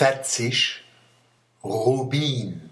[0.00, 0.82] 40
[1.62, 2.70] Rubin.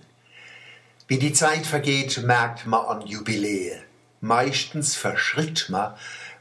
[1.08, 3.83] Wie die Zeit vergeht, merkt man an Jubiläe.
[4.23, 5.94] Meistens verschritt man,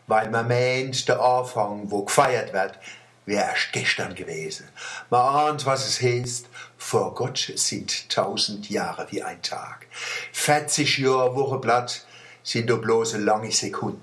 [0.08, 2.80] weil man meint, der Anfang, wo gefeiert wird,
[3.26, 4.70] wäre erst gestern gewesen.
[5.10, 6.46] Man ahnt, was es heißt,
[6.78, 9.88] vor Gott sind tausend Jahre wie ein Tag.
[10.32, 12.06] 40 Jahre Wochenblatt
[12.44, 14.00] sind doch bloß eine lange Sekunde.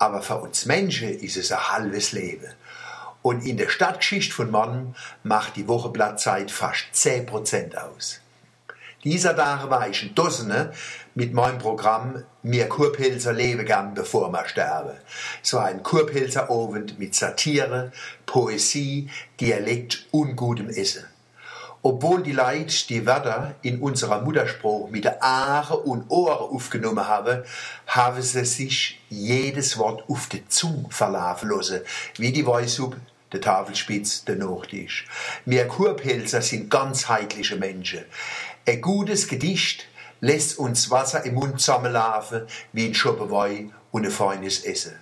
[0.00, 2.52] Aber für uns Menschen ist es ein halbes Leben.
[3.22, 8.20] Und in der Stadtgeschichte von Mann macht die Wochenblattzeit fast 10% aus.
[9.04, 10.72] Dieser Tag war ich in Dossene
[11.14, 14.96] mit meinem Programm Mir Kurpilzer lebe gern, bevor wir sterben.
[15.42, 16.48] Es war ein Kurpilzer
[16.98, 17.92] mit Satire,
[18.26, 19.08] Poesie,
[19.40, 21.04] Dialekt und gutem Essen.
[21.82, 27.42] Obwohl die Leute die Wörter in unserer Mutterspruch mit der Aare und Ohren aufgenommen haben,
[27.86, 31.80] haben sie sich jedes Wort auf die Zunge verlaufen lassen,
[32.18, 32.96] wie die Weisub,
[33.32, 35.06] der Tafelspitz, der Nachtisch.
[35.44, 38.04] Wir Kurpelzer sind ganzheitliche Menschen.
[38.66, 39.86] Ein gutes Gedicht
[40.20, 44.94] lässt uns Wasser im Mund zusammenlaufen, wie ein Schoppenwein und ein feines Essen.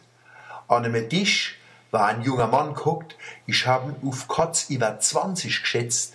[0.68, 1.56] An einem Tisch
[1.90, 6.14] war ein junger Mann geguckt, ich habe ihn auf kurz über 20 geschätzt,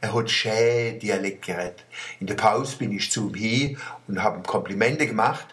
[0.00, 1.84] er hat schön Dialekt geredet.
[2.20, 5.46] In der Pause bin ich zu ihm hin und habe ihm Komplimente gemacht,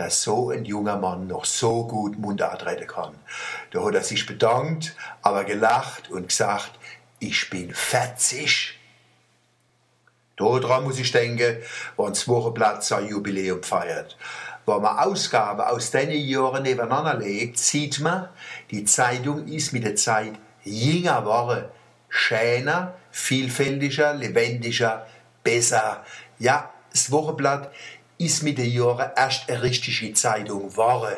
[0.00, 3.14] dass so ein junger Mann noch so gut Mundart reden kann.
[3.70, 6.72] Da hat er sich bedankt, aber gelacht und gesagt,
[7.18, 8.78] ich bin 40.
[10.36, 11.58] Daran muss ich denken,
[11.96, 14.16] wenn das Wochenblatt sein Jubiläum feiert.
[14.66, 18.28] Wenn man Ausgaben aus diesen Jahren nebeneinander legt, sieht man,
[18.70, 20.32] die Zeitung ist mit der Zeit
[20.64, 21.64] jünger geworden
[22.10, 25.06] schöner, vielfältiger, lebendiger,
[25.42, 26.04] besser.
[26.38, 27.70] Ja, das Wochenblatt
[28.20, 31.16] ist mit den Jahren erst eine richtige Zeitung geworden.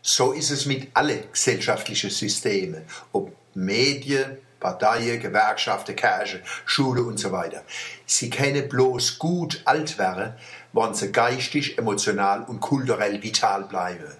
[0.00, 7.30] So ist es mit allen gesellschaftlichen Systemen, ob Medien, Parteien, Gewerkschaften, Kirche, Schule und so
[7.30, 7.62] weiter.
[8.06, 10.34] Sie können bloß gut alt werden,
[10.72, 14.12] wenn sie geistig, emotional und kulturell vital bleiben.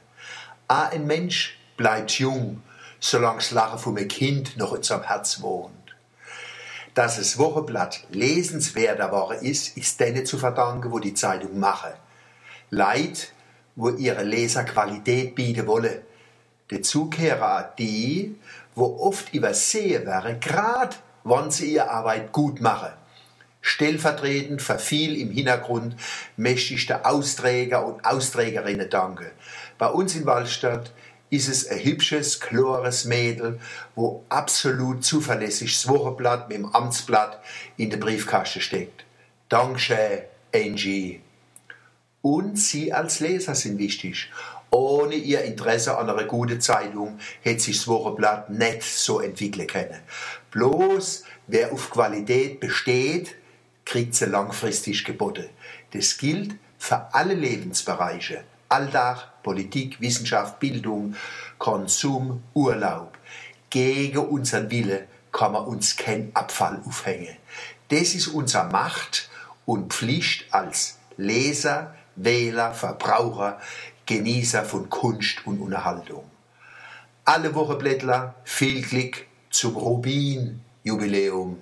[0.69, 2.63] Ein Mensch bleibt jung
[3.03, 5.82] solange das Lachen von einem Kind noch in seinem Herz wohnt.
[6.95, 11.93] Dass das Wochenblatt lesenswerter geworden ist, ist denen zu verdanken, wo die Zeitung machen.
[12.71, 13.33] Leid,
[13.77, 16.03] wo ihre Leser Qualität bieten wollen.
[16.69, 17.11] Dazu
[17.41, 18.37] auch die,
[18.75, 22.93] wo oft übersehen werden, gerade wenn sie ihre Arbeit gut machen.
[23.61, 25.97] Stellvertretend verfiel im Hintergrund
[26.37, 29.31] mächtig der Austräger und Austrägerinnen danke.
[29.79, 30.93] Bei uns in Wallstadt
[31.33, 33.59] ist es ein hübsches, klares Mädel,
[33.95, 37.43] wo absolut zuverlässig das Wochenblatt mit dem Amtsblatt
[37.79, 39.07] in der Briefkaste steckt.
[39.49, 41.23] Dankeschön, Angie.
[42.21, 44.31] Und Sie als Leser sind wichtig.
[44.71, 50.01] Ohne Ihr Interesse an einer guten Zeitung hätte sich das Wochenblatt nicht so entwickeln können.
[50.51, 53.37] Bloß wer auf Qualität besteht,
[53.87, 55.49] kriegt sie langfristig geboten.
[55.93, 58.45] Das gilt für alle Lebensbereiche.
[58.73, 61.15] Alltag, Politik, Wissenschaft, Bildung,
[61.59, 63.19] Konsum, Urlaub.
[63.69, 67.37] Gegen unseren Wille kann man uns kein Abfall aufhängen.
[67.89, 69.29] Das ist unsere Macht
[69.67, 73.61] und Pflicht als Leser, Wähler, Verbraucher,
[74.07, 76.25] Genießer von Kunst und Unterhaltung.
[77.27, 81.59] Alle Woche Blättler, viel Glück zum Rubin-Jubiläum